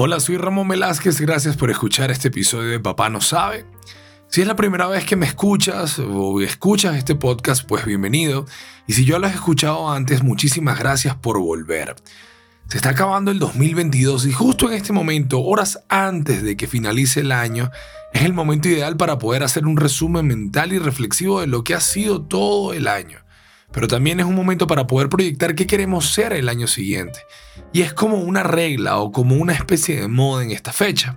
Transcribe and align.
Hola, 0.00 0.20
soy 0.20 0.36
Ramón 0.36 0.68
Velázquez, 0.68 1.20
gracias 1.20 1.56
por 1.56 1.72
escuchar 1.72 2.12
este 2.12 2.28
episodio 2.28 2.70
de 2.70 2.78
Papá 2.78 3.10
no 3.10 3.20
sabe. 3.20 3.64
Si 4.28 4.40
es 4.40 4.46
la 4.46 4.54
primera 4.54 4.86
vez 4.86 5.04
que 5.04 5.16
me 5.16 5.26
escuchas 5.26 5.98
o 5.98 6.40
escuchas 6.40 6.94
este 6.94 7.16
podcast, 7.16 7.66
pues 7.66 7.84
bienvenido. 7.84 8.46
Y 8.86 8.92
si 8.92 9.04
yo 9.04 9.18
lo 9.18 9.26
has 9.26 9.34
escuchado 9.34 9.90
antes, 9.90 10.22
muchísimas 10.22 10.78
gracias 10.78 11.16
por 11.16 11.40
volver. 11.40 11.96
Se 12.68 12.76
está 12.76 12.90
acabando 12.90 13.32
el 13.32 13.40
2022 13.40 14.26
y 14.26 14.32
justo 14.32 14.68
en 14.68 14.74
este 14.74 14.92
momento, 14.92 15.40
horas 15.40 15.80
antes 15.88 16.44
de 16.44 16.56
que 16.56 16.68
finalice 16.68 17.18
el 17.18 17.32
año, 17.32 17.72
es 18.12 18.22
el 18.22 18.32
momento 18.32 18.68
ideal 18.68 18.96
para 18.96 19.18
poder 19.18 19.42
hacer 19.42 19.66
un 19.66 19.76
resumen 19.76 20.28
mental 20.28 20.72
y 20.72 20.78
reflexivo 20.78 21.40
de 21.40 21.48
lo 21.48 21.64
que 21.64 21.74
ha 21.74 21.80
sido 21.80 22.22
todo 22.22 22.72
el 22.72 22.86
año. 22.86 23.18
Pero 23.72 23.86
también 23.86 24.20
es 24.20 24.26
un 24.26 24.34
momento 24.34 24.66
para 24.66 24.86
poder 24.86 25.08
proyectar 25.08 25.54
qué 25.54 25.66
queremos 25.66 26.12
ser 26.12 26.32
el 26.32 26.48
año 26.48 26.66
siguiente 26.66 27.20
y 27.72 27.82
es 27.82 27.92
como 27.92 28.16
una 28.16 28.42
regla 28.42 28.98
o 28.98 29.12
como 29.12 29.36
una 29.36 29.52
especie 29.52 30.00
de 30.00 30.08
moda 30.08 30.44
en 30.44 30.50
esta 30.50 30.72
fecha. 30.72 31.16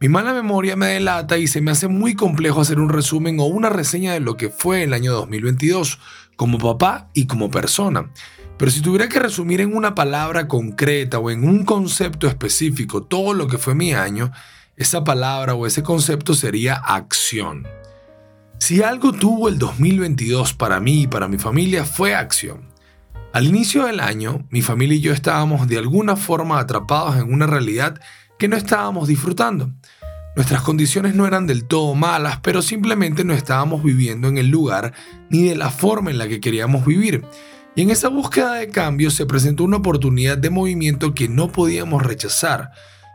Mi 0.00 0.08
mala 0.08 0.32
memoria 0.32 0.74
me 0.74 0.88
delata 0.88 1.38
y 1.38 1.46
se 1.46 1.60
me 1.60 1.70
hace 1.70 1.86
muy 1.86 2.14
complejo 2.14 2.60
hacer 2.60 2.80
un 2.80 2.88
resumen 2.88 3.38
o 3.38 3.44
una 3.44 3.70
reseña 3.70 4.12
de 4.12 4.20
lo 4.20 4.36
que 4.36 4.50
fue 4.50 4.82
el 4.82 4.94
año 4.94 5.12
2022, 5.12 6.00
como 6.34 6.58
papá 6.58 7.08
y 7.14 7.26
como 7.26 7.50
persona. 7.50 8.10
Pero 8.58 8.70
si 8.70 8.80
tuviera 8.80 9.08
que 9.08 9.20
resumir 9.20 9.60
en 9.60 9.76
una 9.76 9.94
palabra 9.94 10.48
concreta 10.48 11.18
o 11.18 11.30
en 11.30 11.44
un 11.44 11.64
concepto 11.64 12.26
específico 12.26 13.04
todo 13.04 13.32
lo 13.32 13.46
que 13.46 13.58
fue 13.58 13.76
mi 13.76 13.94
año, 13.94 14.32
esa 14.76 15.04
palabra 15.04 15.54
o 15.54 15.66
ese 15.66 15.84
concepto 15.84 16.34
sería 16.34 16.74
acción. 16.74 17.66
Si 18.62 18.80
algo 18.80 19.10
tuvo 19.10 19.48
el 19.48 19.58
2022 19.58 20.54
para 20.54 20.78
mí 20.78 21.02
y 21.02 21.06
para 21.08 21.26
mi 21.26 21.36
familia 21.36 21.84
fue 21.84 22.14
acción. 22.14 22.68
Al 23.32 23.48
inicio 23.48 23.86
del 23.86 23.98
año, 23.98 24.46
mi 24.50 24.62
familia 24.62 24.96
y 24.96 25.00
yo 25.00 25.12
estábamos 25.12 25.66
de 25.66 25.78
alguna 25.78 26.14
forma 26.14 26.60
atrapados 26.60 27.16
en 27.16 27.32
una 27.32 27.48
realidad 27.48 28.00
que 28.38 28.46
no 28.46 28.56
estábamos 28.56 29.08
disfrutando. 29.08 29.72
Nuestras 30.36 30.62
condiciones 30.62 31.16
no 31.16 31.26
eran 31.26 31.48
del 31.48 31.64
todo 31.64 31.96
malas, 31.96 32.38
pero 32.40 32.62
simplemente 32.62 33.24
no 33.24 33.34
estábamos 33.34 33.82
viviendo 33.82 34.28
en 34.28 34.38
el 34.38 34.46
lugar 34.46 34.92
ni 35.28 35.42
de 35.42 35.56
la 35.56 35.70
forma 35.70 36.12
en 36.12 36.18
la 36.18 36.28
que 36.28 36.38
queríamos 36.38 36.86
vivir. 36.86 37.24
Y 37.74 37.82
en 37.82 37.90
esa 37.90 38.10
búsqueda 38.10 38.52
de 38.52 38.68
cambio 38.68 39.10
se 39.10 39.26
presentó 39.26 39.64
una 39.64 39.78
oportunidad 39.78 40.38
de 40.38 40.50
movimiento 40.50 41.14
que 41.14 41.28
no 41.28 41.50
podíamos 41.50 42.04
rechazar. 42.04 42.70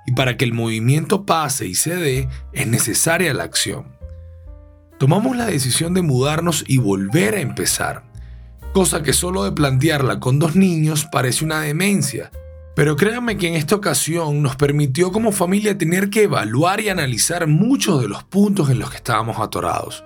Y 0.05 0.11
para 0.11 0.35
que 0.35 0.43
el 0.43 0.51
movimiento 0.51 1.25
pase 1.25 1.67
y 1.67 1.75
se 1.75 1.95
dé, 1.95 2.27
es 2.51 2.67
necesaria 2.67 3.33
la 3.33 3.45
acción. 3.45 3.96
Tomamos 4.99 5.37
la 5.37 5.45
decisión 5.45 5.93
de 5.93 6.01
mudarnos 6.01 6.63
y 6.67 6.77
volver 6.77 7.35
a 7.35 7.41
empezar 7.41 8.07
cosa 8.77 9.01
que 9.01 9.11
solo 9.11 9.43
de 9.43 9.51
plantearla 9.53 10.19
con 10.19 10.37
dos 10.37 10.55
niños 10.55 11.07
parece 11.11 11.43
una 11.43 11.61
demencia. 11.61 12.29
Pero 12.75 12.95
créanme 12.95 13.35
que 13.35 13.47
en 13.47 13.55
esta 13.55 13.73
ocasión 13.73 14.43
nos 14.43 14.55
permitió 14.55 15.11
como 15.11 15.31
familia 15.31 15.75
tener 15.75 16.11
que 16.11 16.25
evaluar 16.25 16.79
y 16.79 16.89
analizar 16.89 17.47
muchos 17.47 17.99
de 17.99 18.07
los 18.07 18.23
puntos 18.23 18.69
en 18.69 18.77
los 18.77 18.91
que 18.91 18.97
estábamos 18.97 19.39
atorados. 19.39 20.03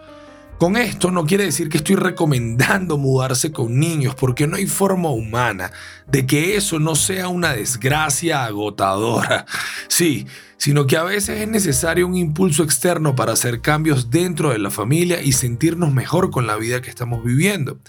Con 0.61 0.77
esto 0.77 1.09
no 1.09 1.25
quiere 1.25 1.45
decir 1.45 1.69
que 1.69 1.77
estoy 1.77 1.95
recomendando 1.95 2.99
mudarse 2.99 3.51
con 3.51 3.79
niños 3.79 4.13
porque 4.13 4.45
no 4.45 4.57
hay 4.57 4.67
forma 4.67 5.09
humana 5.09 5.71
de 6.05 6.27
que 6.27 6.55
eso 6.55 6.77
no 6.77 6.93
sea 6.93 7.29
una 7.29 7.53
desgracia 7.53 8.45
agotadora. 8.45 9.47
Sí, 9.87 10.27
sino 10.57 10.85
que 10.85 10.97
a 10.97 11.03
veces 11.03 11.41
es 11.41 11.47
necesario 11.47 12.05
un 12.05 12.15
impulso 12.15 12.61
externo 12.61 13.15
para 13.15 13.33
hacer 13.33 13.61
cambios 13.61 14.11
dentro 14.11 14.51
de 14.51 14.59
la 14.59 14.69
familia 14.69 15.23
y 15.23 15.31
sentirnos 15.31 15.91
mejor 15.91 16.29
con 16.29 16.45
la 16.45 16.57
vida 16.57 16.79
que 16.79 16.91
estamos 16.91 17.23
viviendo. 17.23 17.79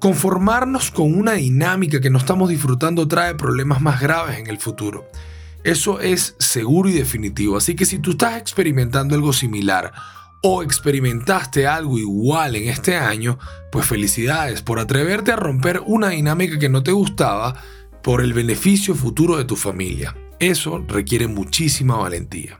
Conformarnos 0.00 0.90
con 0.90 1.16
una 1.16 1.34
dinámica 1.34 2.00
que 2.00 2.10
no 2.10 2.18
estamos 2.18 2.48
disfrutando 2.48 3.06
trae 3.06 3.36
problemas 3.36 3.80
más 3.82 4.00
graves 4.00 4.36
en 4.36 4.48
el 4.48 4.58
futuro. 4.58 5.08
Eso 5.62 6.00
es 6.00 6.34
seguro 6.40 6.88
y 6.88 6.92
definitivo. 6.92 7.56
Así 7.56 7.76
que 7.76 7.86
si 7.86 8.00
tú 8.00 8.10
estás 8.10 8.36
experimentando 8.36 9.14
algo 9.14 9.32
similar 9.32 9.92
o 10.42 10.62
experimentaste 10.62 11.66
algo 11.66 11.98
igual 11.98 12.56
en 12.56 12.68
este 12.68 12.96
año, 12.96 13.38
pues 13.70 13.86
felicidades 13.86 14.62
por 14.62 14.78
atreverte 14.78 15.32
a 15.32 15.36
romper 15.36 15.82
una 15.84 16.10
dinámica 16.10 16.58
que 16.58 16.68
no 16.68 16.82
te 16.82 16.92
gustaba 16.92 17.54
por 18.02 18.22
el 18.22 18.32
beneficio 18.32 18.94
futuro 18.94 19.36
de 19.36 19.44
tu 19.44 19.56
familia. 19.56 20.16
Eso 20.38 20.84
requiere 20.88 21.26
muchísima 21.26 21.96
valentía. 21.96 22.58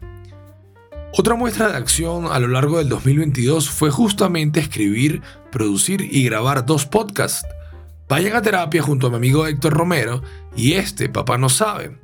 Otra 1.13 1.35
muestra 1.35 1.71
de 1.71 1.77
acción 1.77 2.27
a 2.31 2.39
lo 2.39 2.49
largo 2.49 2.79
del 2.79 2.89
2022 2.89 3.69
fue 3.69 3.91
justamente 3.91 4.61
escribir, 4.61 5.23
producir 5.51 6.03
y 6.03 6.23
grabar 6.25 6.67
dos 6.67 6.87
podcasts. 6.87 7.45
Vayan 8.09 8.37
a 8.37 8.43
terapia 8.43 8.83
junto 8.83 9.07
a 9.07 9.11
mi 9.11 9.17
amigo 9.17 9.47
Héctor 9.47 9.73
Romero 9.73 10.23
y 10.55 10.75
este, 10.75 11.09
Papá 11.09 11.39
no 11.39 11.49
sabe. 11.49 11.99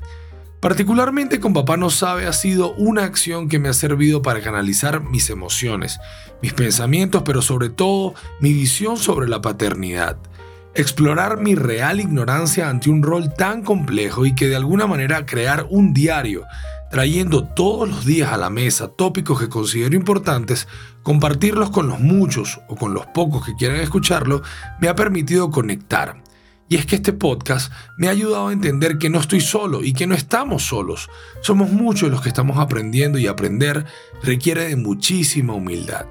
Particularmente 0.67 1.39
con 1.39 1.53
Papá 1.53 1.77
no 1.77 1.91
sabe 1.91 2.27
ha 2.27 2.33
sido 2.33 2.75
una 2.75 3.05
acción 3.05 3.49
que 3.49 3.61
me 3.61 3.69
ha 3.69 3.73
servido 3.73 4.21
para 4.21 4.41
canalizar 4.41 5.01
mis 5.01 5.31
emociones, 5.31 6.01
mis 6.43 6.55
pensamientos, 6.55 7.23
pero 7.25 7.41
sobre 7.41 7.69
todo 7.69 8.15
mi 8.41 8.53
visión 8.53 8.97
sobre 8.97 9.29
la 9.29 9.41
paternidad. 9.41 10.17
Explorar 10.75 11.41
mi 11.41 11.55
real 11.55 12.01
ignorancia 12.01 12.69
ante 12.69 12.91
un 12.91 13.05
rol 13.05 13.33
tan 13.33 13.63
complejo 13.63 14.27
y 14.27 14.35
que 14.35 14.49
de 14.49 14.57
alguna 14.57 14.89
manera 14.89 15.25
crear 15.25 15.69
un 15.71 15.95
diario 15.95 16.43
trayendo 16.91 17.45
todos 17.45 17.89
los 17.89 18.05
días 18.05 18.33
a 18.33 18.37
la 18.37 18.51
mesa 18.51 18.89
tópicos 18.89 19.39
que 19.39 19.49
considero 19.49 19.95
importantes, 19.95 20.67
compartirlos 21.05 21.71
con 21.71 21.87
los 21.87 22.01
muchos 22.01 22.61
o 22.67 22.75
con 22.75 22.93
los 22.93 23.07
pocos 23.07 23.47
que 23.47 23.55
quieran 23.55 23.79
escucharlo, 23.79 24.43
me 24.81 24.89
ha 24.89 24.97
permitido 24.97 25.49
conectar. 25.53 26.26
Y 26.69 26.77
es 26.77 26.87
que 26.87 26.97
este 26.97 27.13
podcast 27.13 27.73
me 27.97 28.09
ha 28.09 28.11
ayudado 28.11 28.49
a 28.49 28.53
entender 28.53 28.99
que 28.99 29.11
no 29.11 29.21
estoy 29.21 29.41
solo 29.41 29.85
y 29.85 29.93
que 29.93 30.07
no 30.07 30.15
estamos 30.15 30.65
solos. 30.65 31.09
Somos 31.41 31.71
muchos 31.71 32.11
los 32.11 32.23
que 32.23 32.29
estamos 32.29 32.59
aprendiendo 32.59 33.19
y 33.19 33.27
aprender 33.27 33.85
requiere 34.23 34.69
de 34.69 34.77
muchísima 34.77 35.55
humildad. 35.55 36.07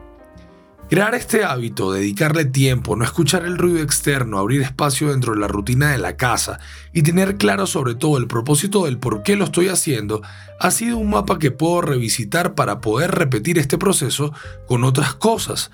Crear 0.87 1.15
este 1.15 1.43
hábito, 1.43 1.91
dedicarle 1.91 2.45
tiempo, 2.45 2.95
no 2.95 3.03
escuchar 3.03 3.43
el 3.43 3.57
ruido 3.57 3.79
externo, 3.79 4.37
abrir 4.37 4.61
espacio 4.61 5.09
dentro 5.09 5.33
de 5.33 5.39
la 5.39 5.47
rutina 5.47 5.91
de 5.91 5.97
la 5.97 6.15
casa 6.15 6.59
y 6.93 7.01
tener 7.01 7.37
claro 7.37 7.65
sobre 7.65 7.95
todo 7.95 8.19
el 8.19 8.27
propósito 8.27 8.85
del 8.85 8.99
por 8.99 9.23
qué 9.23 9.35
lo 9.35 9.45
estoy 9.45 9.67
haciendo, 9.67 10.21
ha 10.59 10.69
sido 10.69 10.99
un 10.99 11.09
mapa 11.09 11.39
que 11.39 11.49
puedo 11.49 11.81
revisitar 11.81 12.53
para 12.53 12.81
poder 12.81 13.11
repetir 13.11 13.57
este 13.57 13.79
proceso 13.79 14.31
con 14.67 14.83
otras 14.83 15.15
cosas. 15.15 15.71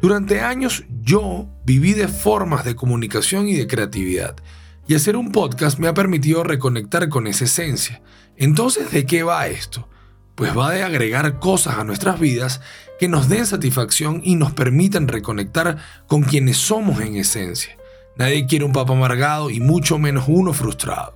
Durante 0.00 0.40
años 0.40 0.84
yo 1.02 1.48
viví 1.64 1.92
de 1.92 2.06
formas 2.06 2.64
de 2.64 2.76
comunicación 2.76 3.48
y 3.48 3.54
de 3.54 3.66
creatividad, 3.66 4.36
y 4.86 4.94
hacer 4.94 5.16
un 5.16 5.32
podcast 5.32 5.78
me 5.78 5.88
ha 5.88 5.94
permitido 5.94 6.44
reconectar 6.44 7.08
con 7.08 7.26
esa 7.26 7.44
esencia. 7.44 8.00
Entonces, 8.36 8.90
¿de 8.90 9.04
qué 9.04 9.22
va 9.22 9.48
esto? 9.48 9.88
Pues 10.34 10.56
va 10.56 10.72
de 10.72 10.84
agregar 10.84 11.40
cosas 11.40 11.78
a 11.78 11.84
nuestras 11.84 12.20
vidas 12.20 12.60
que 12.98 13.08
nos 13.08 13.28
den 13.28 13.44
satisfacción 13.44 14.20
y 14.24 14.36
nos 14.36 14.52
permitan 14.52 15.08
reconectar 15.08 15.78
con 16.06 16.22
quienes 16.22 16.56
somos 16.56 17.00
en 17.00 17.16
esencia. 17.16 17.76
Nadie 18.16 18.46
quiere 18.46 18.64
un 18.64 18.72
papá 18.72 18.94
amargado 18.94 19.50
y 19.50 19.60
mucho 19.60 19.98
menos 19.98 20.24
uno 20.28 20.52
frustrado. 20.52 21.14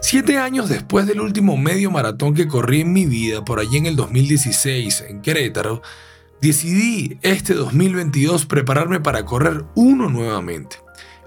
Siete 0.00 0.38
años 0.38 0.68
después 0.68 1.06
del 1.06 1.20
último 1.20 1.56
medio 1.56 1.90
maratón 1.90 2.34
que 2.34 2.48
corrí 2.48 2.80
en 2.80 2.92
mi 2.92 3.06
vida, 3.06 3.44
por 3.44 3.60
allí 3.60 3.76
en 3.76 3.86
el 3.86 3.96
2016, 3.96 5.04
en 5.08 5.22
Querétaro, 5.22 5.82
decidí 6.40 7.18
este 7.22 7.54
2022 7.54 8.46
prepararme 8.46 9.00
para 9.00 9.24
correr 9.24 9.64
uno 9.74 10.08
nuevamente, 10.08 10.76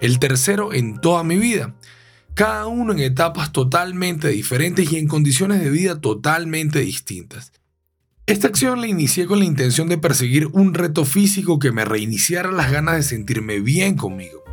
el 0.02 0.20
tercero 0.20 0.74
en 0.74 1.00
toda 1.00 1.24
mi 1.24 1.38
vida, 1.38 1.76
cada 2.34 2.68
uno 2.68 2.94
en 2.94 3.00
etapas 3.00 3.52
totalmente 3.52 4.30
diferentes 4.30 4.92
y 4.92 4.98
en 4.98 5.08
condiciones 5.08 5.62
de 5.62 5.70
vida 5.70 6.00
totalmente 6.00 6.80
distintas. 6.80 7.52
Esta 8.30 8.48
acción 8.48 8.80
la 8.80 8.88
inicié 8.88 9.26
con 9.26 9.40
la 9.40 9.46
intención 9.46 9.90
de 9.90 9.98
perseguir 9.98 10.48
un 10.54 10.76
reto 10.76 11.04
físico 11.04 11.58
que 11.58 11.72
me 11.72 11.84
reiniciara 11.84 12.52
las 12.52 12.72
ganas 12.72 12.96
de 12.96 13.02
sentirme 13.02 13.60
bien 13.60 13.96
conmigo. 13.96 14.44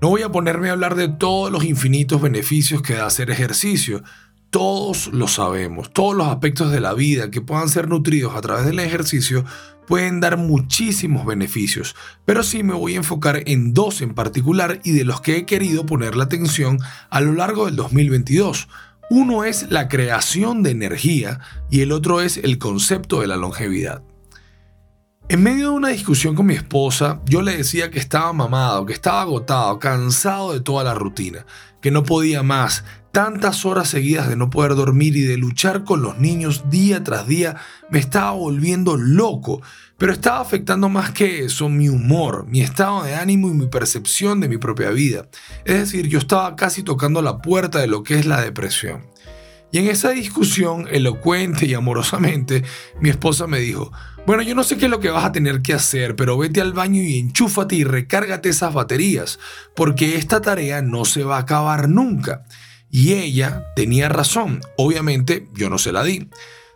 No 0.00 0.08
voy 0.08 0.22
a 0.22 0.32
ponerme 0.32 0.68
a 0.68 0.72
hablar 0.72 0.96
de 0.96 1.06
todos 1.06 1.52
los 1.52 1.62
infinitos 1.62 2.20
beneficios 2.20 2.82
que 2.82 2.94
da 2.94 3.06
hacer 3.06 3.30
ejercicio. 3.30 4.02
Todos 4.50 5.06
lo 5.12 5.28
sabemos, 5.28 5.92
todos 5.92 6.16
los 6.16 6.26
aspectos 6.26 6.72
de 6.72 6.80
la 6.80 6.94
vida 6.94 7.30
que 7.30 7.40
puedan 7.40 7.68
ser 7.68 7.88
nutridos 7.88 8.34
a 8.34 8.40
través 8.40 8.66
del 8.66 8.80
ejercicio 8.80 9.44
pueden 9.86 10.20
dar 10.20 10.36
muchísimos 10.36 11.26
beneficios, 11.26 11.96
pero 12.24 12.42
sí 12.42 12.62
me 12.62 12.74
voy 12.74 12.94
a 12.94 12.98
enfocar 12.98 13.42
en 13.46 13.74
dos 13.74 14.00
en 14.00 14.14
particular 14.14 14.80
y 14.84 14.92
de 14.92 15.04
los 15.04 15.20
que 15.20 15.36
he 15.36 15.46
querido 15.46 15.86
poner 15.86 16.16
la 16.16 16.24
atención 16.24 16.78
a 17.10 17.20
lo 17.20 17.32
largo 17.32 17.66
del 17.66 17.76
2022 17.76 18.68
uno 19.14 19.44
es 19.44 19.70
la 19.70 19.88
creación 19.88 20.62
de 20.62 20.70
energía 20.70 21.40
y 21.68 21.82
el 21.82 21.92
otro 21.92 22.22
es 22.22 22.38
el 22.38 22.56
concepto 22.56 23.20
de 23.20 23.26
la 23.26 23.36
longevidad. 23.36 24.02
En 25.28 25.42
medio 25.42 25.68
de 25.70 25.76
una 25.76 25.88
discusión 25.88 26.34
con 26.34 26.46
mi 26.46 26.54
esposa, 26.54 27.20
yo 27.26 27.42
le 27.42 27.58
decía 27.58 27.90
que 27.90 27.98
estaba 27.98 28.32
mamado, 28.32 28.86
que 28.86 28.94
estaba 28.94 29.20
agotado, 29.20 29.78
cansado 29.78 30.54
de 30.54 30.62
toda 30.62 30.82
la 30.82 30.94
rutina, 30.94 31.44
que 31.82 31.90
no 31.90 32.04
podía 32.04 32.42
más, 32.42 32.84
tantas 33.12 33.64
horas 33.66 33.88
seguidas 33.88 34.28
de 34.28 34.36
no 34.36 34.50
poder 34.50 34.74
dormir 34.74 35.16
y 35.16 35.20
de 35.20 35.36
luchar 35.36 35.84
con 35.84 36.02
los 36.02 36.18
niños 36.18 36.64
día 36.70 37.04
tras 37.04 37.28
día 37.28 37.56
me 37.90 37.98
estaba 37.98 38.32
volviendo 38.32 38.96
loco, 38.96 39.62
pero 39.98 40.12
estaba 40.12 40.40
afectando 40.40 40.88
más 40.88 41.12
que 41.12 41.44
eso 41.44 41.68
mi 41.68 41.88
humor, 41.88 42.46
mi 42.48 42.62
estado 42.62 43.04
de 43.04 43.14
ánimo 43.14 43.48
y 43.48 43.54
mi 43.54 43.66
percepción 43.66 44.40
de 44.40 44.48
mi 44.48 44.56
propia 44.56 44.90
vida. 44.90 45.28
Es 45.64 45.78
decir, 45.78 46.08
yo 46.08 46.18
estaba 46.18 46.56
casi 46.56 46.82
tocando 46.82 47.22
la 47.22 47.38
puerta 47.38 47.78
de 47.78 47.86
lo 47.86 48.02
que 48.02 48.18
es 48.18 48.26
la 48.26 48.40
depresión. 48.40 49.02
Y 49.70 49.78
en 49.78 49.88
esa 49.88 50.10
discusión, 50.10 50.86
elocuente 50.90 51.64
y 51.64 51.74
amorosamente, 51.74 52.62
mi 53.00 53.08
esposa 53.08 53.46
me 53.46 53.58
dijo, 53.58 53.90
bueno, 54.26 54.42
yo 54.42 54.54
no 54.54 54.64
sé 54.64 54.76
qué 54.76 54.84
es 54.84 54.90
lo 54.90 55.00
que 55.00 55.10
vas 55.10 55.24
a 55.24 55.32
tener 55.32 55.62
que 55.62 55.72
hacer, 55.72 56.14
pero 56.14 56.36
vete 56.36 56.60
al 56.60 56.72
baño 56.72 57.02
y 57.02 57.18
enchúfate 57.18 57.74
y 57.74 57.84
recárgate 57.84 58.50
esas 58.50 58.72
baterías, 58.74 59.38
porque 59.74 60.16
esta 60.16 60.40
tarea 60.40 60.82
no 60.82 61.04
se 61.04 61.24
va 61.24 61.36
a 61.36 61.40
acabar 61.40 61.88
nunca. 61.88 62.44
Y 62.92 63.14
ella 63.14 63.66
tenía 63.74 64.08
razón, 64.08 64.60
obviamente 64.76 65.48
yo 65.54 65.68
no 65.68 65.78
se 65.78 65.90
la 65.90 66.04
di. 66.04 66.28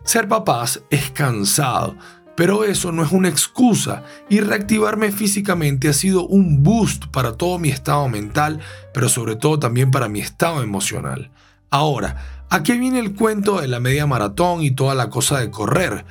Ser 0.03 0.27
papás 0.27 0.81
es 0.89 1.09
cansado, 1.11 1.95
pero 2.35 2.65
eso 2.65 2.91
no 2.91 3.01
es 3.03 3.13
una 3.13 3.29
excusa 3.29 4.03
y 4.29 4.41
reactivarme 4.41 5.13
físicamente 5.13 5.87
ha 5.87 5.93
sido 5.93 6.27
un 6.27 6.61
boost 6.61 7.05
para 7.05 7.37
todo 7.37 7.57
mi 7.57 7.69
estado 7.69 8.09
mental, 8.09 8.59
pero 8.93 9.07
sobre 9.07 9.37
todo 9.37 9.57
también 9.59 9.91
para 9.91 10.09
mi 10.09 10.19
estado 10.19 10.61
emocional. 10.61 11.31
Ahora, 11.69 12.37
¿A 12.49 12.63
qué 12.63 12.77
viene 12.77 12.99
el 12.99 13.13
cuento 13.13 13.59
de 13.59 13.67
la 13.67 13.81
media 13.81 14.07
maratón 14.07 14.63
y 14.63 14.71
toda 14.71 14.95
la 14.95 15.09
cosa 15.09 15.39
de 15.39 15.51
correr? 15.51 16.05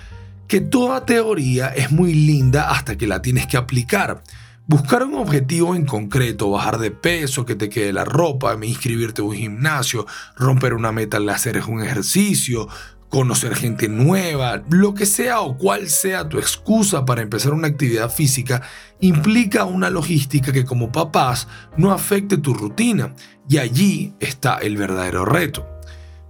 Que 0.49 0.61
toda 0.61 1.07
teoría 1.07 1.69
es 1.69 1.91
muy 1.91 2.13
linda 2.13 2.71
hasta 2.71 2.99
que 2.99 3.07
la 3.07 3.23
tienes 3.23 3.47
que 3.47 3.57
aplicar. 3.57 4.23
Buscar 4.69 5.05
un 5.05 5.15
objetivo 5.15 5.77
en 5.77 5.87
concreto, 5.87 6.51
bajar 6.51 6.79
de 6.79 6.91
peso, 6.91 7.47
que 7.47 7.55
te 7.55 7.69
quede 7.69 7.93
la 7.93 8.05
ropa, 8.05 8.59
inscribirte 8.61 9.23
a 9.23 9.25
un 9.25 9.33
gimnasio, 9.33 10.07
romper 10.35 10.75
una 10.75 10.91
meta 10.91 11.19
al 11.19 11.29
hacer 11.29 11.63
un 11.69 11.85
ejercicio, 11.85 12.67
conocer 13.09 13.55
gente 13.55 13.89
nueva, 13.89 14.65
lo 14.69 14.93
que 14.93 15.07
sea 15.07 15.39
o 15.39 15.57
cual 15.57 15.89
sea 15.89 16.29
tu 16.29 16.39
excusa 16.39 17.05
para 17.05 17.23
empezar 17.23 17.53
una 17.53 17.69
actividad 17.69 18.11
física, 18.11 18.61
implica 18.99 19.65
una 19.65 19.89
logística 19.89 20.53
que 20.53 20.65
como 20.65 20.91
papás 20.91 21.47
no 21.77 21.93
afecte 21.93 22.37
tu 22.37 22.53
rutina. 22.53 23.15
Y 23.49 23.59
allí 23.59 24.15
está 24.19 24.59
el 24.59 24.77
verdadero 24.77 25.25
reto. 25.25 25.76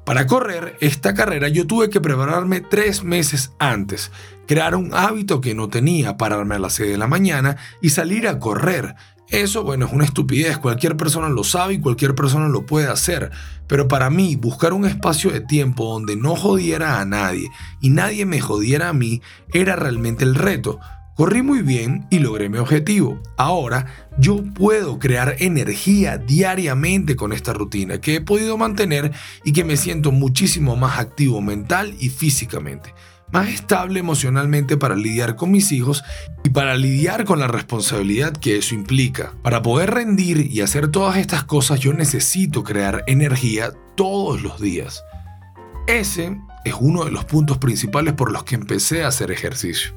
Para 0.06 0.28
correr 0.28 0.76
esta 0.80 1.14
carrera 1.14 1.48
yo 1.48 1.66
tuve 1.66 1.90
que 1.90 2.00
prepararme 2.00 2.60
tres 2.60 3.02
meses 3.02 3.50
antes, 3.58 4.12
crear 4.46 4.76
un 4.76 4.94
hábito 4.94 5.40
que 5.40 5.52
no 5.52 5.68
tenía, 5.68 6.16
pararme 6.16 6.54
a 6.54 6.60
las 6.60 6.74
6 6.74 6.92
de 6.92 6.96
la 6.96 7.08
mañana 7.08 7.56
y 7.82 7.90
salir 7.90 8.28
a 8.28 8.38
correr. 8.38 8.94
Eso, 9.30 9.64
bueno, 9.64 9.86
es 9.86 9.92
una 9.92 10.04
estupidez, 10.04 10.58
cualquier 10.58 10.96
persona 10.96 11.28
lo 11.28 11.42
sabe 11.42 11.74
y 11.74 11.80
cualquier 11.80 12.14
persona 12.14 12.46
lo 12.46 12.64
puede 12.66 12.86
hacer, 12.86 13.32
pero 13.66 13.88
para 13.88 14.08
mí 14.08 14.36
buscar 14.36 14.74
un 14.74 14.86
espacio 14.86 15.32
de 15.32 15.40
tiempo 15.40 15.92
donde 15.92 16.14
no 16.14 16.36
jodiera 16.36 17.00
a 17.00 17.04
nadie 17.04 17.50
y 17.80 17.90
nadie 17.90 18.26
me 18.26 18.40
jodiera 18.40 18.90
a 18.90 18.92
mí 18.92 19.22
era 19.52 19.74
realmente 19.74 20.22
el 20.22 20.36
reto. 20.36 20.78
Corrí 21.16 21.40
muy 21.40 21.62
bien 21.62 22.06
y 22.10 22.18
logré 22.18 22.50
mi 22.50 22.58
objetivo. 22.58 23.22
Ahora 23.38 23.86
yo 24.18 24.44
puedo 24.52 24.98
crear 24.98 25.36
energía 25.38 26.18
diariamente 26.18 27.16
con 27.16 27.32
esta 27.32 27.54
rutina 27.54 28.02
que 28.02 28.16
he 28.16 28.20
podido 28.20 28.58
mantener 28.58 29.12
y 29.42 29.54
que 29.54 29.64
me 29.64 29.78
siento 29.78 30.12
muchísimo 30.12 30.76
más 30.76 30.98
activo 30.98 31.40
mental 31.40 31.96
y 31.98 32.10
físicamente, 32.10 32.94
más 33.32 33.48
estable 33.48 33.98
emocionalmente 34.00 34.76
para 34.76 34.94
lidiar 34.94 35.36
con 35.36 35.50
mis 35.50 35.72
hijos 35.72 36.04
y 36.44 36.50
para 36.50 36.76
lidiar 36.76 37.24
con 37.24 37.38
la 37.38 37.48
responsabilidad 37.48 38.36
que 38.36 38.58
eso 38.58 38.74
implica. 38.74 39.32
Para 39.42 39.62
poder 39.62 39.92
rendir 39.92 40.50
y 40.52 40.60
hacer 40.60 40.88
todas 40.88 41.16
estas 41.16 41.44
cosas 41.44 41.80
yo 41.80 41.94
necesito 41.94 42.62
crear 42.62 43.04
energía 43.06 43.72
todos 43.96 44.42
los 44.42 44.60
días. 44.60 45.02
Ese 45.86 46.36
es 46.66 46.74
uno 46.78 47.06
de 47.06 47.10
los 47.10 47.24
puntos 47.24 47.56
principales 47.56 48.12
por 48.12 48.32
los 48.32 48.44
que 48.44 48.56
empecé 48.56 49.02
a 49.02 49.08
hacer 49.08 49.30
ejercicio. 49.30 49.94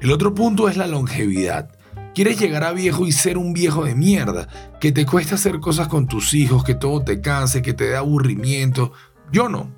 El 0.00 0.12
otro 0.12 0.34
punto 0.34 0.68
es 0.68 0.76
la 0.76 0.86
longevidad. 0.86 1.70
Quieres 2.14 2.38
llegar 2.38 2.64
a 2.64 2.72
viejo 2.72 3.06
y 3.06 3.12
ser 3.12 3.38
un 3.38 3.52
viejo 3.52 3.84
de 3.84 3.94
mierda, 3.94 4.48
que 4.80 4.92
te 4.92 5.04
cuesta 5.04 5.34
hacer 5.34 5.60
cosas 5.60 5.88
con 5.88 6.06
tus 6.06 6.34
hijos, 6.34 6.64
que 6.64 6.74
todo 6.74 7.02
te 7.02 7.20
canse, 7.20 7.62
que 7.62 7.74
te 7.74 7.84
dé 7.84 7.96
aburrimiento. 7.96 8.92
Yo 9.32 9.48
no. 9.48 9.70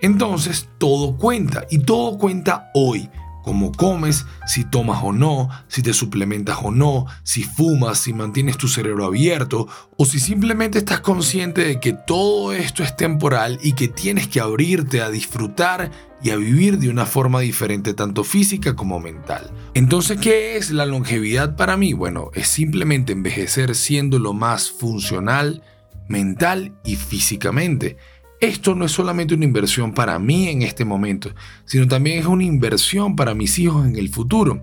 Entonces 0.00 0.68
todo 0.78 1.16
cuenta 1.16 1.66
y 1.70 1.78
todo 1.78 2.18
cuenta 2.18 2.70
hoy 2.74 3.08
cómo 3.46 3.70
comes, 3.70 4.26
si 4.44 4.64
tomas 4.64 5.04
o 5.04 5.12
no, 5.12 5.48
si 5.68 5.80
te 5.80 5.94
suplementas 5.94 6.58
o 6.64 6.72
no, 6.72 7.06
si 7.22 7.44
fumas, 7.44 7.98
si 8.00 8.12
mantienes 8.12 8.58
tu 8.58 8.66
cerebro 8.66 9.04
abierto 9.04 9.68
o 9.96 10.04
si 10.04 10.18
simplemente 10.18 10.78
estás 10.78 10.98
consciente 10.98 11.64
de 11.64 11.78
que 11.78 11.92
todo 11.92 12.52
esto 12.52 12.82
es 12.82 12.96
temporal 12.96 13.60
y 13.62 13.74
que 13.74 13.86
tienes 13.86 14.26
que 14.26 14.40
abrirte 14.40 15.00
a 15.00 15.10
disfrutar 15.10 15.92
y 16.20 16.30
a 16.30 16.36
vivir 16.36 16.78
de 16.78 16.90
una 16.90 17.06
forma 17.06 17.38
diferente 17.38 17.94
tanto 17.94 18.24
física 18.24 18.74
como 18.74 18.98
mental. 18.98 19.52
Entonces, 19.74 20.18
¿qué 20.18 20.56
es 20.56 20.72
la 20.72 20.84
longevidad 20.84 21.54
para 21.54 21.76
mí? 21.76 21.92
Bueno, 21.92 22.32
es 22.34 22.48
simplemente 22.48 23.12
envejecer 23.12 23.76
siendo 23.76 24.18
lo 24.18 24.32
más 24.32 24.72
funcional, 24.72 25.62
mental 26.08 26.72
y 26.84 26.96
físicamente. 26.96 27.96
Esto 28.40 28.74
no 28.74 28.84
es 28.84 28.92
solamente 28.92 29.34
una 29.34 29.46
inversión 29.46 29.94
para 29.94 30.18
mí 30.18 30.48
en 30.48 30.62
este 30.62 30.84
momento, 30.84 31.30
sino 31.64 31.88
también 31.88 32.18
es 32.18 32.26
una 32.26 32.44
inversión 32.44 33.16
para 33.16 33.34
mis 33.34 33.58
hijos 33.58 33.86
en 33.86 33.96
el 33.96 34.10
futuro. 34.10 34.62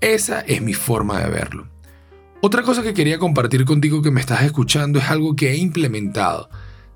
Esa 0.00 0.40
es 0.40 0.62
mi 0.62 0.72
forma 0.72 1.20
de 1.20 1.28
verlo. 1.28 1.66
Otra 2.40 2.62
cosa 2.62 2.82
que 2.82 2.94
quería 2.94 3.18
compartir 3.18 3.66
contigo 3.66 4.00
que 4.00 4.10
me 4.10 4.20
estás 4.20 4.42
escuchando 4.42 4.98
es 4.98 5.10
algo 5.10 5.36
que 5.36 5.50
he 5.50 5.56
implementado. 5.56 6.48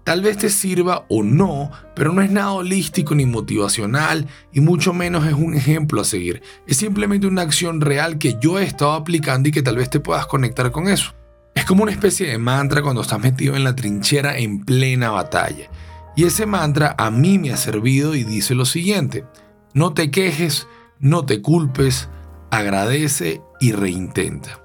Tal 0.03 0.23
vez 0.23 0.39
te 0.39 0.49
sirva 0.49 1.05
o 1.11 1.23
no, 1.23 1.71
pero 1.95 2.13
no 2.13 2.23
es 2.23 2.31
nada 2.31 2.53
holístico 2.53 3.15
ni 3.15 3.27
motivacional 3.27 4.27
y 4.53 4.61
mucho 4.61 4.95
menos 4.95 5.27
es 5.27 5.35
un 5.35 5.55
ejemplo 5.55 6.01
a 6.01 6.05
seguir. 6.05 6.43
Es 6.67 6.79
simplemente 6.79 7.27
una 7.27 7.43
acción 7.43 7.83
real 7.83 8.17
que 8.17 8.39
yo 8.41 8.59
he 8.59 8.65
estado 8.65 8.93
aplicando 8.93 9.51
y 9.51 9.53
que 9.53 9.63
tal 9.63 9.77
vez 9.77 9.91
te 9.91 10.01
puedas 10.01 10.27
conectar 10.27 10.71
con 10.73 10.89
eso. 10.89 11.15
Es 11.55 11.67
como 11.67 11.83
una 11.83 11.93
especie 11.93 12.27
de 12.27 12.39
mantra 12.39 12.83
cuando 12.83 13.03
estás 13.03 13.21
metido 13.21 13.55
en 13.57 13.65
la 13.65 13.77
trinchera 13.77 14.39
en 14.39 14.65
plena 14.65 15.11
batalla. 15.11 15.69
Y 16.17 16.25
ese 16.25 16.47
mantra 16.47 16.95
a 16.97 17.11
mí 17.11 17.39
me 17.39 17.53
ha 17.53 17.57
servido 17.57 18.15
y 18.15 18.25
dice 18.25 18.55
lo 18.55 18.65
siguiente, 18.65 19.25
no 19.73 19.95
te 19.95 20.11
quejes, 20.11 20.69
no 21.01 21.27
te 21.27 21.43
culpes, 21.43 22.09
agradece 22.51 23.43
y 23.61 23.73
reintenta. 23.73 24.61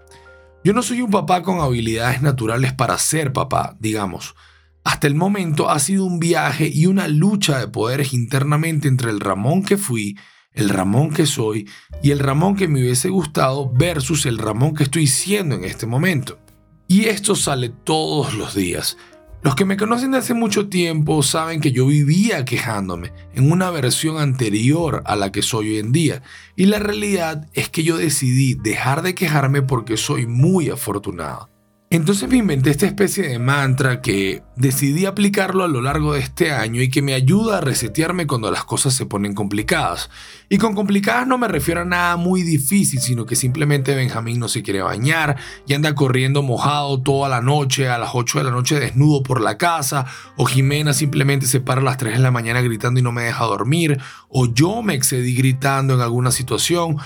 Yo 0.63 0.73
no 0.73 0.83
soy 0.83 1.01
un 1.01 1.09
papá 1.09 1.41
con 1.41 1.61
habilidades 1.61 2.21
naturales 2.21 2.73
para 2.73 2.97
ser 2.97 3.33
papá, 3.33 3.75
digamos. 3.79 4.35
Hasta 4.83 5.07
el 5.07 5.15
momento 5.15 5.69
ha 5.69 5.79
sido 5.79 6.05
un 6.05 6.19
viaje 6.19 6.69
y 6.71 6.85
una 6.85 7.07
lucha 7.07 7.59
de 7.59 7.67
poderes 7.67 8.13
internamente 8.13 8.87
entre 8.87 9.09
el 9.09 9.19
Ramón 9.19 9.63
que 9.63 9.77
fui, 9.77 10.17
el 10.53 10.69
Ramón 10.69 11.11
que 11.11 11.25
soy 11.25 11.69
y 12.03 12.11
el 12.11 12.19
Ramón 12.19 12.55
que 12.55 12.67
me 12.67 12.81
hubiese 12.81 13.09
gustado 13.09 13.71
versus 13.73 14.25
el 14.25 14.37
Ramón 14.37 14.75
que 14.75 14.83
estoy 14.83 15.07
siendo 15.07 15.55
en 15.55 15.63
este 15.63 15.85
momento. 15.85 16.39
Y 16.87 17.05
esto 17.05 17.35
sale 17.35 17.69
todos 17.69 18.33
los 18.33 18.55
días. 18.55 18.97
Los 19.41 19.55
que 19.55 19.63
me 19.63 19.77
conocen 19.77 20.11
de 20.11 20.17
hace 20.17 20.33
mucho 20.33 20.67
tiempo 20.67 21.23
saben 21.23 21.61
que 21.61 21.71
yo 21.71 21.87
vivía 21.87 22.43
quejándome 22.43 23.13
en 23.33 23.49
una 23.49 23.69
versión 23.69 24.17
anterior 24.17 25.01
a 25.05 25.15
la 25.15 25.31
que 25.31 25.41
soy 25.41 25.69
hoy 25.69 25.77
en 25.79 25.93
día. 25.93 26.23
Y 26.57 26.65
la 26.65 26.79
realidad 26.79 27.47
es 27.53 27.69
que 27.69 27.83
yo 27.83 27.95
decidí 27.95 28.55
dejar 28.55 29.01
de 29.01 29.15
quejarme 29.15 29.61
porque 29.61 29.95
soy 29.95 30.27
muy 30.27 30.69
afortunado. 30.69 31.49
Entonces 31.91 32.29
me 32.29 32.37
inventé 32.37 32.69
esta 32.69 32.85
especie 32.85 33.27
de 33.27 33.39
mantra 33.39 33.99
que 33.99 34.43
decidí 34.55 35.07
aplicarlo 35.07 35.63
a 35.63 35.67
lo 35.67 35.81
largo 35.81 36.13
de 36.13 36.19
este 36.19 36.51
año 36.51 36.83
y 36.83 36.89
que 36.89 37.01
me 37.01 37.15
ayuda 37.15 37.57
a 37.57 37.61
resetearme 37.61 38.27
cuando 38.27 38.51
las 38.51 38.63
cosas 38.63 38.93
se 38.93 39.07
ponen 39.07 39.33
complicadas. 39.33 40.11
Y 40.49 40.59
con 40.59 40.75
complicadas 40.75 41.25
no 41.25 41.39
me 41.39 41.47
refiero 41.47 41.81
a 41.81 41.85
nada 41.85 42.15
muy 42.15 42.43
difícil, 42.43 42.99
sino 42.99 43.25
que 43.25 43.35
simplemente 43.35 43.95
Benjamín 43.95 44.37
no 44.37 44.49
se 44.49 44.61
quiere 44.61 44.83
bañar 44.83 45.37
y 45.65 45.73
anda 45.73 45.95
corriendo 45.95 46.43
mojado 46.43 47.01
toda 47.01 47.27
la 47.27 47.41
noche, 47.41 47.89
a 47.89 47.97
las 47.97 48.11
8 48.13 48.37
de 48.37 48.43
la 48.43 48.51
noche 48.51 48.79
desnudo 48.79 49.23
por 49.23 49.41
la 49.41 49.57
casa, 49.57 50.05
o 50.37 50.45
Jimena 50.45 50.93
simplemente 50.93 51.47
se 51.47 51.59
para 51.59 51.81
a 51.81 51.83
las 51.83 51.97
3 51.97 52.17
de 52.17 52.19
la 52.19 52.29
mañana 52.29 52.61
gritando 52.61 52.99
y 52.99 53.03
no 53.03 53.11
me 53.11 53.23
deja 53.23 53.45
dormir, 53.45 53.99
o 54.27 54.45
yo 54.45 54.83
me 54.83 54.93
excedí 54.93 55.33
gritando 55.33 55.95
en 55.95 56.01
alguna 56.01 56.29
situación, 56.29 56.97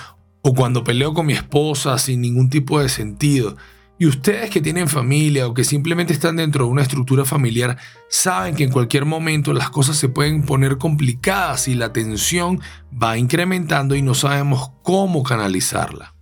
o 0.42 0.54
cuando 0.54 0.84
peleo 0.84 1.14
con 1.14 1.26
mi 1.26 1.32
esposa 1.32 1.98
sin 1.98 2.20
ningún 2.20 2.50
tipo 2.50 2.82
de 2.82 2.90
sentido. 2.90 3.56
Y 4.00 4.08
ustedes 4.08 4.50
que 4.50 4.62
tienen 4.62 4.88
familia 4.88 5.48
o 5.48 5.54
que 5.54 5.64
simplemente 5.64 6.14
están 6.14 6.36
dentro 6.36 6.66
de 6.66 6.72
una 6.72 6.82
estructura 6.82 7.26
familiar 7.26 7.78
saben 8.10 8.56
que 8.56 8.64
en 8.64 8.72
cualquier 8.72 9.06
momento 9.06 9.54
las 9.54 9.70
cosas 9.70 9.98
se 9.98 10.10
pueden 10.10 10.44
poner 10.44 10.78
complicadas 10.78 11.68
y 11.68 11.76
la 11.76 11.94
tensión 11.94 12.60
va 12.92 13.18
incrementando 13.18 13.96
y 13.96 14.02
no 14.02 14.16
sabemos 14.16 14.72
cómo 14.82 15.22
canalizarla. 15.22 16.16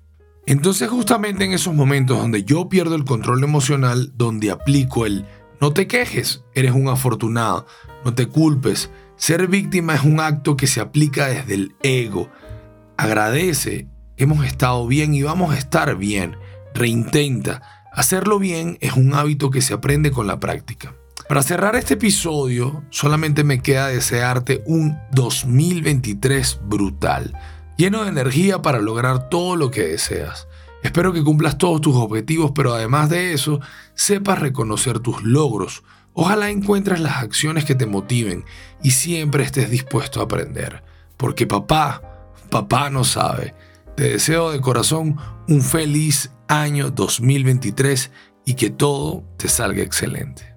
Entonces 0.46 0.90
justamente 0.90 1.46
en 1.46 1.54
esos 1.54 1.74
momentos 1.74 2.18
donde 2.18 2.44
yo 2.44 2.68
pierdo 2.68 2.96
el 2.96 3.06
control 3.06 3.44
emocional, 3.44 4.12
donde 4.16 4.52
aplico 4.52 5.06
el 5.06 5.26
no 5.62 5.72
te 5.72 5.88
quejes, 5.88 6.44
eres 6.56 6.74
un 6.74 6.90
afortunado, 6.90 7.68
no 8.04 8.14
te 8.14 8.26
culpes, 8.26 8.90
ser 9.16 9.48
víctima 9.48 9.96
es 9.96 10.04
un 10.04 10.20
acto 10.20 10.58
que 10.58 10.68
se 10.68 10.82
aplica 10.82 11.28
desde 11.28 11.54
el 11.54 11.76
ego. 11.84 12.30
Agradece, 12.98 13.88
hemos 14.18 14.44
estado 14.46 14.86
bien 14.88 15.14
y 15.14 15.22
vamos 15.22 15.54
a 15.54 15.58
estar 15.58 15.96
bien 15.96 16.36
reintenta. 16.74 17.62
Hacerlo 17.94 18.40
bien 18.40 18.78
es 18.82 18.94
un 18.94 19.14
hábito 19.14 19.52
que 19.52 19.62
se 19.62 19.74
aprende 19.74 20.12
con 20.12 20.28
la 20.28 20.40
práctica. 20.40 20.94
Para 21.28 21.44
cerrar 21.44 21.76
este 21.76 21.94
episodio, 21.94 22.84
solamente 22.90 23.44
me 23.44 23.62
queda 23.62 23.88
desearte 23.88 24.64
un 24.66 24.98
2023 25.12 26.60
brutal, 26.64 27.38
lleno 27.78 28.04
de 28.04 28.10
energía 28.10 28.62
para 28.62 28.80
lograr 28.80 29.30
todo 29.30 29.56
lo 29.56 29.72
que 29.72 29.84
deseas. 29.84 30.48
Espero 30.84 31.14
que 31.14 31.24
cumplas 31.24 31.58
todos 31.58 31.80
tus 31.80 31.96
objetivos, 31.96 32.52
pero 32.54 32.74
además 32.74 33.10
de 33.10 33.34
eso, 33.34 33.62
sepas 33.94 34.40
reconocer 34.40 35.00
tus 35.00 35.24
logros, 35.24 35.84
Ojalá 36.14 36.50
encuentres 36.50 37.00
las 37.00 37.24
acciones 37.24 37.64
que 37.64 37.76
te 37.76 37.86
motiven 37.86 38.44
y 38.84 38.92
siempre 38.92 39.44
estés 39.44 39.70
dispuesto 39.70 40.20
a 40.20 40.24
aprender. 40.24 40.84
Porque 41.16 41.48
papá, 41.48 42.02
papá 42.50 42.90
no 42.90 43.04
sabe. 43.04 43.56
Te 43.96 44.10
deseo 44.10 44.52
de 44.52 44.60
corazón 44.60 45.18
un 45.48 45.62
feliz 45.62 46.32
año 46.52 46.92
2023 46.92 48.12
y 48.46 48.56
que 48.56 48.70
todo 48.70 49.24
te 49.38 49.48
salga 49.48 49.84
excelente. 49.84 50.54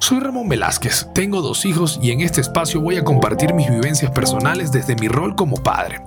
Soy 0.00 0.20
Ramón 0.20 0.48
Velázquez, 0.48 1.08
tengo 1.14 1.40
dos 1.42 1.64
hijos 1.64 1.98
y 2.02 2.12
en 2.12 2.20
este 2.20 2.40
espacio 2.42 2.80
voy 2.80 2.96
a 2.96 3.04
compartir 3.04 3.54
mis 3.54 3.68
vivencias 3.70 4.10
personales 4.10 4.72
desde 4.72 4.94
mi 4.94 5.08
rol 5.08 5.34
como 5.36 5.62
padre, 5.62 6.00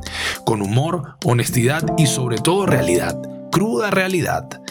con 0.46 0.62
humor, 0.62 1.18
honestidad 1.26 1.84
y 1.98 2.06
sobre 2.06 2.38
todo 2.38 2.66
realidad, 2.68 3.20
cruda 3.52 3.92
realidad. 3.92 4.62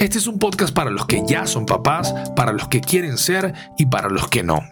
Este 0.00 0.16
es 0.16 0.26
un 0.26 0.38
podcast 0.38 0.72
para 0.72 0.88
los 0.88 1.04
que 1.04 1.22
ya 1.28 1.46
son 1.46 1.66
papás, 1.66 2.14
para 2.34 2.54
los 2.54 2.68
que 2.68 2.80
quieren 2.80 3.18
ser 3.18 3.52
y 3.76 3.84
para 3.84 4.08
los 4.08 4.28
que 4.28 4.42
no. 4.42 4.66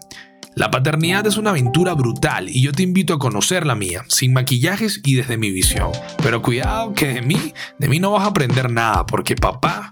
La 0.55 0.71
paternidad 0.71 1.27
es 1.27 1.37
una 1.37 1.51
aventura 1.51 1.93
brutal 1.93 2.49
y 2.49 2.63
yo 2.63 2.71
te 2.71 2.81
invito 2.81 3.13
a 3.13 3.19
conocer 3.19 3.67
la 3.67 3.75
mía, 3.75 4.03
sin 4.07 4.33
maquillajes 4.33 5.01
y 5.05 5.13
desde 5.13 5.37
mi 5.37 5.51
visión. 5.51 5.91
Pero 6.23 6.41
cuidado 6.41 6.95
que 6.95 7.09
de 7.09 7.21
mí, 7.21 7.53
de 7.77 7.87
mí 7.87 7.99
no 7.99 8.09
vas 8.09 8.23
a 8.23 8.29
aprender 8.29 8.71
nada 8.71 9.05
porque 9.05 9.35
papá, 9.35 9.91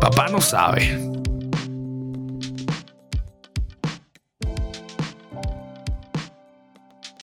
papá 0.00 0.28
no 0.28 0.40
sabe. 0.40 1.15